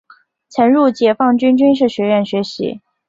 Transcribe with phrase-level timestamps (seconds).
[0.49, 2.81] 曾入解放军军事学院学习。